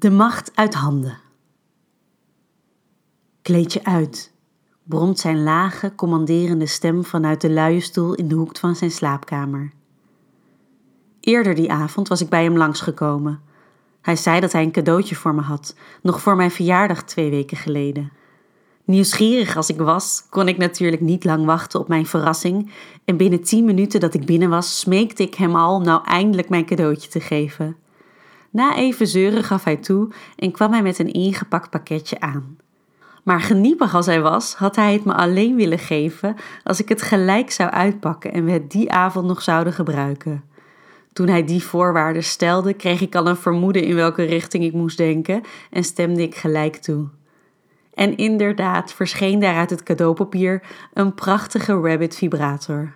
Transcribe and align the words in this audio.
De 0.00 0.10
macht 0.10 0.50
uit 0.54 0.74
handen. 0.74 1.18
Kleed 3.42 3.72
je 3.72 3.84
uit, 3.84 4.32
bromt 4.82 5.18
zijn 5.18 5.42
lage, 5.42 5.94
commanderende 5.94 6.66
stem 6.66 7.04
vanuit 7.04 7.40
de 7.40 7.50
luie 7.50 7.80
stoel 7.80 8.14
in 8.14 8.28
de 8.28 8.34
hoek 8.34 8.58
van 8.58 8.76
zijn 8.76 8.90
slaapkamer. 8.90 9.72
Eerder 11.20 11.54
die 11.54 11.72
avond 11.72 12.08
was 12.08 12.20
ik 12.20 12.28
bij 12.28 12.44
hem 12.44 12.56
langsgekomen. 12.56 13.40
Hij 14.00 14.16
zei 14.16 14.40
dat 14.40 14.52
hij 14.52 14.62
een 14.62 14.72
cadeautje 14.72 15.14
voor 15.14 15.34
me 15.34 15.42
had, 15.42 15.74
nog 16.02 16.20
voor 16.20 16.36
mijn 16.36 16.50
verjaardag 16.50 17.02
twee 17.02 17.30
weken 17.30 17.56
geleden. 17.56 18.12
Nieuwsgierig 18.84 19.56
als 19.56 19.68
ik 19.68 19.78
was, 19.78 20.26
kon 20.30 20.48
ik 20.48 20.56
natuurlijk 20.56 21.02
niet 21.02 21.24
lang 21.24 21.44
wachten 21.44 21.80
op 21.80 21.88
mijn 21.88 22.06
verrassing 22.06 22.72
en 23.04 23.16
binnen 23.16 23.42
tien 23.42 23.64
minuten 23.64 24.00
dat 24.00 24.14
ik 24.14 24.26
binnen 24.26 24.50
was, 24.50 24.78
smeekte 24.78 25.22
ik 25.22 25.34
hem 25.34 25.56
al 25.56 25.74
om 25.74 25.84
nou 25.84 26.04
eindelijk 26.04 26.48
mijn 26.48 26.66
cadeautje 26.66 27.08
te 27.08 27.20
geven. 27.20 27.76
Na 28.50 28.76
even 28.76 29.06
zeuren 29.06 29.44
gaf 29.44 29.64
hij 29.64 29.76
toe 29.76 30.08
en 30.36 30.50
kwam 30.50 30.72
hij 30.72 30.82
met 30.82 30.98
een 30.98 31.12
ingepakt 31.12 31.70
pakketje 31.70 32.20
aan. 32.20 32.58
Maar 33.22 33.40
geniepig 33.40 33.94
als 33.94 34.06
hij 34.06 34.20
was, 34.20 34.54
had 34.54 34.76
hij 34.76 34.92
het 34.92 35.04
me 35.04 35.14
alleen 35.14 35.56
willen 35.56 35.78
geven 35.78 36.36
als 36.64 36.80
ik 36.80 36.88
het 36.88 37.02
gelijk 37.02 37.50
zou 37.50 37.70
uitpakken 37.70 38.32
en 38.32 38.44
we 38.44 38.50
het 38.50 38.70
die 38.70 38.92
avond 38.92 39.26
nog 39.26 39.42
zouden 39.42 39.72
gebruiken. 39.72 40.44
Toen 41.12 41.28
hij 41.28 41.44
die 41.44 41.62
voorwaarden 41.62 42.24
stelde, 42.24 42.74
kreeg 42.74 43.00
ik 43.00 43.14
al 43.14 43.26
een 43.26 43.36
vermoeden 43.36 43.82
in 43.82 43.94
welke 43.94 44.22
richting 44.22 44.64
ik 44.64 44.72
moest 44.72 44.96
denken 44.96 45.42
en 45.70 45.84
stemde 45.84 46.22
ik 46.22 46.34
gelijk 46.34 46.76
toe. 46.76 47.08
En 47.94 48.16
inderdaad 48.16 48.92
verscheen 48.92 49.40
daar 49.40 49.56
uit 49.56 49.70
het 49.70 49.82
cadeaupapier 49.82 50.62
een 50.94 51.14
prachtige 51.14 51.72
rabbit 51.72 52.16
vibrator. 52.16 52.92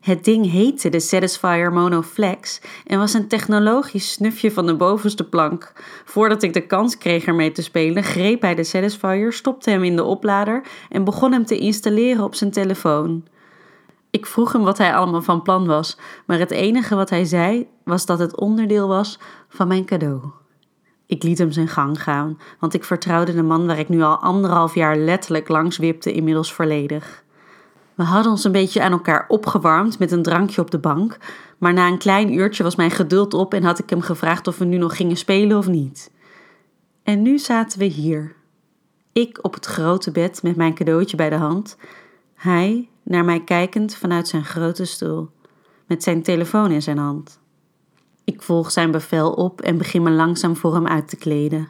Het 0.00 0.24
ding 0.24 0.50
heette 0.50 0.88
de 0.88 1.00
Satisfyer 1.00 1.72
Mono 1.72 2.02
Flex 2.02 2.60
en 2.86 2.98
was 2.98 3.14
een 3.14 3.28
technologisch 3.28 4.12
snufje 4.12 4.52
van 4.52 4.66
de 4.66 4.76
bovenste 4.76 5.28
plank. 5.28 5.72
Voordat 6.04 6.42
ik 6.42 6.52
de 6.52 6.66
kans 6.66 6.98
kreeg 6.98 7.24
ermee 7.24 7.52
te 7.52 7.62
spelen, 7.62 8.02
greep 8.02 8.42
hij 8.42 8.54
de 8.54 8.64
Satisfyer, 8.64 9.32
stopte 9.32 9.70
hem 9.70 9.84
in 9.84 9.96
de 9.96 10.04
oplader 10.04 10.62
en 10.88 11.04
begon 11.04 11.32
hem 11.32 11.44
te 11.44 11.58
installeren 11.58 12.24
op 12.24 12.34
zijn 12.34 12.50
telefoon. 12.50 13.24
Ik 14.10 14.26
vroeg 14.26 14.52
hem 14.52 14.62
wat 14.62 14.78
hij 14.78 14.94
allemaal 14.94 15.22
van 15.22 15.42
plan 15.42 15.66
was, 15.66 15.98
maar 16.26 16.38
het 16.38 16.50
enige 16.50 16.94
wat 16.94 17.10
hij 17.10 17.24
zei 17.24 17.66
was 17.84 18.06
dat 18.06 18.18
het 18.18 18.36
onderdeel 18.36 18.88
was 18.88 19.18
van 19.48 19.68
mijn 19.68 19.84
cadeau. 19.84 20.20
Ik 21.06 21.22
liet 21.22 21.38
hem 21.38 21.52
zijn 21.52 21.68
gang 21.68 22.02
gaan, 22.02 22.38
want 22.58 22.74
ik 22.74 22.84
vertrouwde 22.84 23.34
de 23.34 23.42
man 23.42 23.66
waar 23.66 23.78
ik 23.78 23.88
nu 23.88 24.02
al 24.02 24.16
anderhalf 24.16 24.74
jaar 24.74 24.96
letterlijk 24.96 25.48
langs 25.48 25.76
wipte 25.76 26.12
inmiddels 26.12 26.52
volledig. 26.52 27.24
We 27.98 28.04
hadden 28.04 28.32
ons 28.32 28.44
een 28.44 28.52
beetje 28.52 28.82
aan 28.82 28.92
elkaar 28.92 29.24
opgewarmd 29.28 29.98
met 29.98 30.12
een 30.12 30.22
drankje 30.22 30.60
op 30.60 30.70
de 30.70 30.78
bank, 30.78 31.18
maar 31.58 31.72
na 31.72 31.88
een 31.88 31.98
klein 31.98 32.32
uurtje 32.32 32.62
was 32.62 32.76
mijn 32.76 32.90
geduld 32.90 33.34
op 33.34 33.54
en 33.54 33.62
had 33.62 33.78
ik 33.78 33.90
hem 33.90 34.00
gevraagd 34.00 34.46
of 34.46 34.58
we 34.58 34.64
nu 34.64 34.76
nog 34.76 34.96
gingen 34.96 35.16
spelen 35.16 35.58
of 35.58 35.68
niet. 35.68 36.10
En 37.02 37.22
nu 37.22 37.38
zaten 37.38 37.78
we 37.78 37.84
hier. 37.84 38.34
Ik 39.12 39.38
op 39.42 39.54
het 39.54 39.66
grote 39.66 40.10
bed 40.10 40.42
met 40.42 40.56
mijn 40.56 40.74
cadeautje 40.74 41.16
bij 41.16 41.30
de 41.30 41.36
hand, 41.36 41.76
hij 42.34 42.88
naar 43.02 43.24
mij 43.24 43.44
kijkend 43.44 43.94
vanuit 43.94 44.28
zijn 44.28 44.44
grote 44.44 44.84
stoel, 44.84 45.30
met 45.86 46.02
zijn 46.02 46.22
telefoon 46.22 46.70
in 46.70 46.82
zijn 46.82 46.98
hand. 46.98 47.40
Ik 48.24 48.42
volg 48.42 48.70
zijn 48.70 48.90
bevel 48.90 49.32
op 49.32 49.60
en 49.60 49.78
begin 49.78 50.02
me 50.02 50.10
langzaam 50.10 50.56
voor 50.56 50.74
hem 50.74 50.86
uit 50.86 51.08
te 51.08 51.16
kleden. 51.16 51.68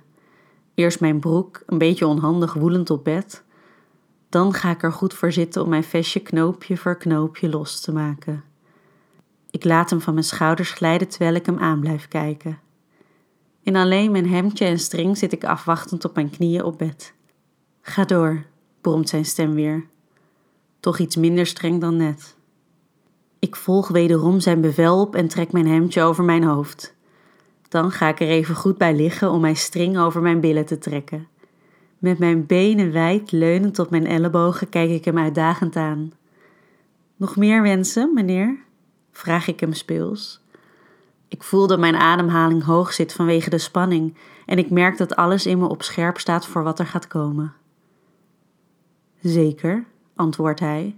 Eerst 0.74 1.00
mijn 1.00 1.20
broek, 1.20 1.62
een 1.66 1.78
beetje 1.78 2.06
onhandig 2.06 2.52
woelend 2.52 2.90
op 2.90 3.04
bed. 3.04 3.44
Dan 4.28 4.52
ga 4.52 4.70
ik 4.70 4.82
er 4.82 4.92
goed 4.92 5.14
voor 5.14 5.32
zitten 5.32 5.62
om 5.62 5.68
mijn 5.68 5.84
vestje 5.84 6.20
knoopje 6.20 6.76
voor 6.76 6.96
knoopje 6.96 7.48
los 7.48 7.80
te 7.80 7.92
maken. 7.92 8.44
Ik 9.50 9.64
laat 9.64 9.90
hem 9.90 10.00
van 10.00 10.14
mijn 10.14 10.26
schouders 10.26 10.70
glijden 10.70 11.08
terwijl 11.08 11.34
ik 11.34 11.46
hem 11.46 11.58
aan 11.58 11.80
blijf 11.80 12.08
kijken. 12.08 12.58
In 13.62 13.76
alleen 13.76 14.10
mijn 14.10 14.28
hemdje 14.28 14.64
en 14.64 14.78
string 14.78 15.18
zit 15.18 15.32
ik 15.32 15.44
afwachtend 15.44 16.04
op 16.04 16.14
mijn 16.14 16.30
knieën 16.30 16.64
op 16.64 16.78
bed. 16.78 17.12
Ga 17.80 18.04
door, 18.04 18.44
bromt 18.80 19.08
zijn 19.08 19.24
stem 19.24 19.54
weer. 19.54 19.86
Toch 20.80 20.98
iets 20.98 21.16
minder 21.16 21.46
streng 21.46 21.80
dan 21.80 21.96
net. 21.96 22.36
Ik 23.38 23.56
volg 23.56 23.88
wederom 23.88 24.40
zijn 24.40 24.60
bevel 24.60 25.00
op 25.00 25.14
en 25.14 25.28
trek 25.28 25.52
mijn 25.52 25.66
hemdje 25.66 26.02
over 26.02 26.24
mijn 26.24 26.44
hoofd. 26.44 26.94
Dan 27.68 27.90
ga 27.90 28.08
ik 28.08 28.20
er 28.20 28.28
even 28.28 28.54
goed 28.54 28.78
bij 28.78 28.94
liggen 28.94 29.30
om 29.30 29.40
mijn 29.40 29.56
string 29.56 29.98
over 29.98 30.22
mijn 30.22 30.40
billen 30.40 30.66
te 30.66 30.78
trekken. 30.78 31.28
Met 31.98 32.18
mijn 32.18 32.46
benen 32.46 32.92
wijd 32.92 33.32
leunend 33.32 33.78
op 33.78 33.90
mijn 33.90 34.06
ellebogen 34.06 34.68
kijk 34.68 34.90
ik 34.90 35.04
hem 35.04 35.18
uitdagend 35.18 35.76
aan. 35.76 36.12
Nog 37.16 37.36
meer 37.36 37.62
wensen, 37.62 38.14
meneer? 38.14 38.56
vraag 39.12 39.48
ik 39.48 39.60
hem 39.60 39.72
speels. 39.72 40.40
Ik 41.28 41.42
voel 41.42 41.66
dat 41.66 41.78
mijn 41.78 41.96
ademhaling 41.96 42.64
hoog 42.64 42.92
zit 42.92 43.12
vanwege 43.12 43.50
de 43.50 43.58
spanning 43.58 44.14
en 44.46 44.58
ik 44.58 44.70
merk 44.70 44.96
dat 44.96 45.16
alles 45.16 45.46
in 45.46 45.58
me 45.58 45.68
op 45.68 45.82
scherp 45.82 46.18
staat 46.18 46.46
voor 46.46 46.62
wat 46.62 46.78
er 46.78 46.86
gaat 46.86 47.06
komen. 47.06 47.52
Zeker, 49.20 49.84
antwoordt 50.14 50.60
hij. 50.60 50.96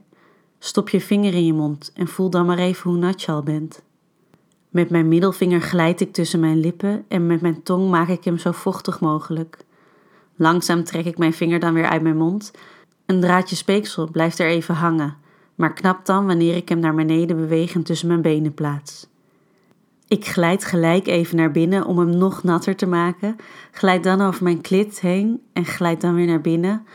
Stop 0.59 0.89
je 0.89 1.01
vinger 1.01 1.35
in 1.35 1.47
je 1.47 1.53
mond 1.53 1.93
en 1.95 2.09
voel 2.09 2.31
dan 2.31 2.47
maar 2.47 2.59
even 2.59 2.91
hoe 2.91 2.99
nat 2.99 3.23
je 3.23 3.33
al 3.33 3.43
bent. 3.43 3.83
Met 4.69 4.91
mijn 4.91 5.09
middelvinger 5.09 5.61
glijd 5.61 6.01
ik 6.01 6.13
tussen 6.13 6.41
mijn 6.41 6.61
lippen 6.61 7.05
en 7.09 7.27
met 7.27 7.41
mijn 7.41 7.63
tong 7.63 7.91
maak 7.91 8.09
ik 8.09 8.25
hem 8.25 8.39
zo 8.39 8.53
vochtig 8.53 9.01
mogelijk. 9.01 9.65
Langzaam 10.41 10.85
trek 10.85 11.05
ik 11.05 11.19
mijn 11.19 11.33
vinger 11.33 11.59
dan 11.61 11.75
weer 11.75 11.89
uit 11.89 12.03
mijn 12.03 12.17
mond. 12.17 12.51
Een 13.07 13.21
draadje 13.21 13.57
speeksel 13.57 14.11
blijft 14.11 14.39
er 14.39 14.47
even 14.47 14.75
hangen, 14.75 15.17
maar 15.55 15.73
knapt 15.73 16.07
dan 16.07 16.27
wanneer 16.27 16.57
ik 16.57 16.69
hem 16.69 16.79
naar 16.79 16.95
beneden 16.95 17.37
bewegend 17.37 17.87
tussen 17.87 18.09
mijn 18.09 18.23
benen 18.23 18.55
plaats. 18.55 19.07
Ik 20.09 20.27
glijd 20.27 20.65
gelijk 20.65 21.07
even 21.07 21.37
naar 21.37 21.51
binnen 21.51 21.85
om 21.85 21.99
hem 21.99 22.17
nog 22.17 22.43
natter 22.43 22.77
te 22.77 22.87
maken, 22.87 23.37
glijd 23.71 24.05
dan 24.05 24.21
over 24.21 24.43
mijn 24.43 24.61
klit 24.61 25.01
heen 25.01 25.43
en 25.53 25.65
glijd 25.65 26.01
dan 26.01 26.15
weer 26.15 26.27
naar 26.27 26.41
binnen. 26.41 26.87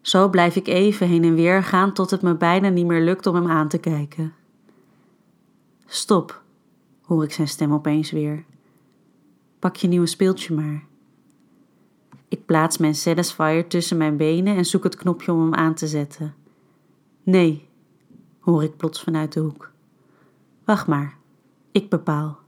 Zo 0.00 0.28
blijf 0.28 0.56
ik 0.56 0.66
even 0.66 1.06
heen 1.08 1.24
en 1.24 1.34
weer 1.34 1.62
gaan 1.62 1.92
tot 1.92 2.10
het 2.10 2.22
me 2.22 2.34
bijna 2.34 2.68
niet 2.68 2.86
meer 2.86 3.02
lukt 3.02 3.26
om 3.26 3.34
hem 3.34 3.48
aan 3.48 3.68
te 3.68 3.78
kijken. 3.78 4.34
Stop, 5.86 6.42
hoor 7.02 7.24
ik 7.24 7.32
zijn 7.32 7.48
stem 7.48 7.72
opeens 7.72 8.10
weer. 8.10 8.44
Pak 9.58 9.76
je 9.76 9.88
nieuwe 9.88 10.06
speeltje 10.06 10.54
maar. 10.54 10.88
Ik 12.30 12.46
plaats 12.46 12.78
mijn 12.78 12.94
Satisfyer 12.94 13.66
tussen 13.66 13.96
mijn 13.96 14.16
benen 14.16 14.56
en 14.56 14.64
zoek 14.64 14.84
het 14.84 14.96
knopje 14.96 15.32
om 15.32 15.40
hem 15.40 15.54
aan 15.54 15.74
te 15.74 15.86
zetten. 15.86 16.34
Nee, 17.22 17.68
hoor 18.40 18.62
ik 18.62 18.76
plots 18.76 19.02
vanuit 19.02 19.32
de 19.32 19.40
hoek. 19.40 19.70
Wacht 20.64 20.86
maar, 20.86 21.16
ik 21.72 21.88
bepaal. 21.88 22.38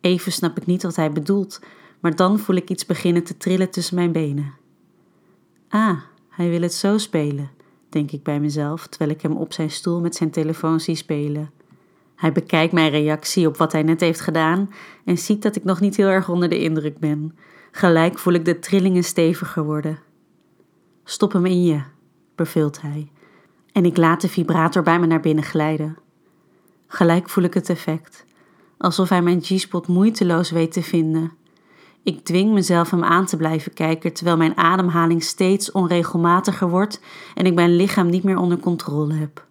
Even 0.00 0.32
snap 0.32 0.56
ik 0.56 0.66
niet 0.66 0.82
wat 0.82 0.96
hij 0.96 1.12
bedoelt, 1.12 1.60
maar 2.00 2.16
dan 2.16 2.38
voel 2.38 2.56
ik 2.56 2.70
iets 2.70 2.86
beginnen 2.86 3.24
te 3.24 3.36
trillen 3.36 3.70
tussen 3.70 3.94
mijn 3.94 4.12
benen. 4.12 4.54
Ah, 5.68 5.98
hij 6.28 6.50
wil 6.50 6.62
het 6.62 6.74
zo 6.74 6.98
spelen, 6.98 7.50
denk 7.88 8.10
ik 8.10 8.22
bij 8.22 8.40
mezelf, 8.40 8.86
terwijl 8.86 9.10
ik 9.10 9.22
hem 9.22 9.36
op 9.36 9.52
zijn 9.52 9.70
stoel 9.70 10.00
met 10.00 10.14
zijn 10.14 10.30
telefoon 10.30 10.80
zie 10.80 10.94
spelen. 10.94 11.50
Hij 12.14 12.32
bekijkt 12.32 12.72
mijn 12.72 12.90
reactie 12.90 13.46
op 13.46 13.56
wat 13.56 13.72
hij 13.72 13.82
net 13.82 14.00
heeft 14.00 14.20
gedaan 14.20 14.70
en 15.04 15.18
ziet 15.18 15.42
dat 15.42 15.56
ik 15.56 15.64
nog 15.64 15.80
niet 15.80 15.96
heel 15.96 16.08
erg 16.08 16.28
onder 16.28 16.48
de 16.48 16.58
indruk 16.60 16.98
ben. 16.98 17.36
Gelijk 17.74 18.18
voel 18.18 18.32
ik 18.32 18.44
de 18.44 18.58
trillingen 18.58 19.04
steviger 19.04 19.64
worden. 19.64 19.98
Stop 21.04 21.32
hem 21.32 21.46
in 21.46 21.64
je, 21.64 21.82
beveelt 22.34 22.80
hij. 22.80 23.10
En 23.72 23.84
ik 23.84 23.96
laat 23.96 24.20
de 24.20 24.28
vibrator 24.28 24.82
bij 24.82 24.98
me 24.98 25.06
naar 25.06 25.20
binnen 25.20 25.44
glijden. 25.44 25.96
Gelijk 26.86 27.28
voel 27.28 27.44
ik 27.44 27.54
het 27.54 27.68
effect, 27.68 28.24
alsof 28.78 29.08
hij 29.08 29.22
mijn 29.22 29.42
G-spot 29.42 29.86
moeiteloos 29.86 30.50
weet 30.50 30.72
te 30.72 30.82
vinden. 30.82 31.32
Ik 32.02 32.24
dwing 32.24 32.52
mezelf 32.52 32.90
hem 32.90 33.04
aan 33.04 33.26
te 33.26 33.36
blijven 33.36 33.72
kijken 33.72 34.12
terwijl 34.12 34.36
mijn 34.36 34.56
ademhaling 34.56 35.22
steeds 35.22 35.72
onregelmatiger 35.72 36.68
wordt 36.68 37.00
en 37.34 37.46
ik 37.46 37.54
mijn 37.54 37.76
lichaam 37.76 38.08
niet 38.08 38.24
meer 38.24 38.38
onder 38.38 38.58
controle 38.58 39.14
heb. 39.14 39.46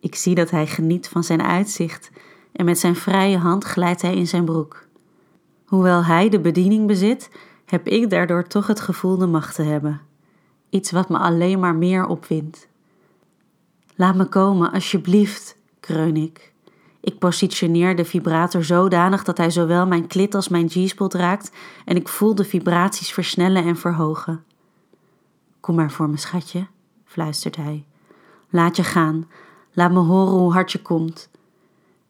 Ik 0.00 0.14
zie 0.14 0.34
dat 0.34 0.50
hij 0.50 0.66
geniet 0.66 1.08
van 1.08 1.24
zijn 1.24 1.42
uitzicht 1.42 2.10
en 2.52 2.64
met 2.64 2.78
zijn 2.78 2.96
vrije 2.96 3.38
hand 3.38 3.64
glijdt 3.64 4.02
hij 4.02 4.14
in 4.14 4.26
zijn 4.26 4.44
broek. 4.44 4.83
Hoewel 5.64 6.04
hij 6.04 6.28
de 6.28 6.40
bediening 6.40 6.86
bezit, 6.86 7.30
heb 7.64 7.88
ik 7.88 8.10
daardoor 8.10 8.46
toch 8.46 8.66
het 8.66 8.80
gevoel 8.80 9.16
de 9.16 9.26
macht 9.26 9.54
te 9.54 9.62
hebben. 9.62 10.00
Iets 10.70 10.90
wat 10.90 11.08
me 11.08 11.18
alleen 11.18 11.60
maar 11.60 11.74
meer 11.74 12.06
opwindt. 12.06 12.68
Laat 13.94 14.14
me 14.14 14.24
komen, 14.24 14.72
alsjeblieft, 14.72 15.56
kreun 15.80 16.16
ik. 16.16 16.52
Ik 17.00 17.18
positioneer 17.18 17.96
de 17.96 18.04
vibrator 18.04 18.64
zodanig 18.64 19.24
dat 19.24 19.38
hij 19.38 19.50
zowel 19.50 19.86
mijn 19.86 20.06
klit 20.06 20.34
als 20.34 20.48
mijn 20.48 20.68
G-spot 20.68 21.14
raakt 21.14 21.50
en 21.84 21.96
ik 21.96 22.08
voel 22.08 22.34
de 22.34 22.44
vibraties 22.44 23.12
versnellen 23.12 23.64
en 23.64 23.76
verhogen. 23.76 24.44
Kom 25.60 25.74
maar 25.74 25.90
voor 25.90 26.08
me, 26.08 26.16
schatje, 26.16 26.66
fluistert 27.04 27.56
hij. 27.56 27.84
Laat 28.50 28.76
je 28.76 28.82
gaan, 28.82 29.28
laat 29.72 29.92
me 29.92 29.98
horen 29.98 30.32
hoe 30.32 30.52
hard 30.52 30.72
je 30.72 30.82
komt. 30.82 31.30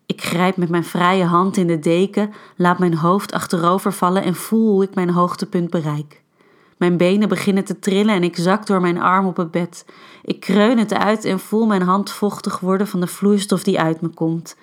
Ik 0.07 0.23
grijp 0.23 0.57
met 0.57 0.69
mijn 0.69 0.85
vrije 0.85 1.25
hand 1.25 1.57
in 1.57 1.67
de 1.67 1.79
deken, 1.79 2.33
laat 2.57 2.79
mijn 2.79 2.95
hoofd 2.95 3.33
achterover 3.33 3.93
vallen 3.93 4.23
en 4.23 4.35
voel 4.35 4.73
hoe 4.73 4.83
ik 4.83 4.95
mijn 4.95 5.11
hoogtepunt 5.11 5.71
bereik. 5.71 6.23
Mijn 6.77 6.97
benen 6.97 7.29
beginnen 7.29 7.65
te 7.65 7.79
trillen 7.79 8.15
en 8.15 8.23
ik 8.23 8.37
zak 8.37 8.67
door 8.67 8.81
mijn 8.81 9.01
arm 9.01 9.27
op 9.27 9.37
het 9.37 9.51
bed. 9.51 9.85
Ik 10.23 10.41
kreun 10.41 10.79
het 10.79 10.95
uit 10.95 11.25
en 11.25 11.41
voel 11.41 11.67
mijn 11.67 11.83
hand 11.83 12.11
vochtig 12.11 12.61
worden 12.61 12.87
van 12.87 13.01
de 13.01 13.07
vloeistof 13.07 13.63
die 13.63 13.81
uit 13.81 14.01
me 14.01 14.09
komt. 14.09 14.57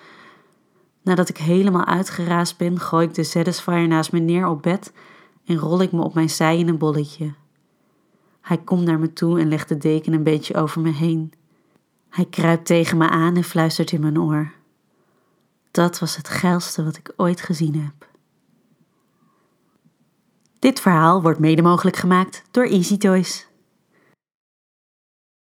Nadat 1.02 1.28
ik 1.28 1.36
helemaal 1.36 1.84
uitgeraasd 1.84 2.58
ben, 2.58 2.80
gooi 2.80 3.06
ik 3.06 3.14
de 3.14 3.24
Satisfyer 3.24 3.88
naast 3.88 4.12
me 4.12 4.18
neer 4.18 4.46
op 4.46 4.62
bed 4.62 4.92
en 5.44 5.56
rol 5.56 5.82
ik 5.82 5.92
me 5.92 6.02
op 6.02 6.14
mijn 6.14 6.30
zij 6.30 6.58
in 6.58 6.68
een 6.68 6.78
bolletje. 6.78 7.32
Hij 8.40 8.58
komt 8.58 8.84
naar 8.84 8.98
me 8.98 9.12
toe 9.12 9.40
en 9.40 9.48
legt 9.48 9.68
de 9.68 9.78
deken 9.78 10.12
een 10.12 10.22
beetje 10.22 10.54
over 10.54 10.80
me 10.80 10.90
heen. 10.90 11.32
Hij 12.08 12.26
kruipt 12.30 12.66
tegen 12.66 12.96
me 12.96 13.08
aan 13.08 13.36
en 13.36 13.44
fluistert 13.44 13.92
in 13.92 14.00
mijn 14.00 14.20
oor. 14.20 14.52
Dat 15.72 15.98
was 15.98 16.16
het 16.16 16.28
geilste 16.28 16.84
wat 16.84 16.96
ik 16.96 17.12
ooit 17.16 17.40
gezien 17.40 17.74
heb. 17.74 18.08
Dit 20.58 20.80
verhaal 20.80 21.22
wordt 21.22 21.38
mede 21.38 21.62
mogelijk 21.62 21.96
gemaakt 21.96 22.42
door 22.50 22.64
Easy 22.64 22.96
Toys. 22.96 23.46